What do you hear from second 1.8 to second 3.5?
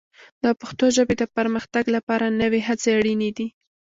لپاره نوې هڅې اړینې دي.